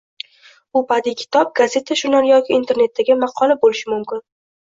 Bu 0.77 0.81
badiiy 0.91 1.15
kitob, 1.19 1.51
gazeta-jurnal 1.59 2.27
yoki 2.29 2.57
internetdagi 2.59 3.19
maqola 3.25 3.59
boʻlishi 3.67 3.93
mumkin 3.95 4.27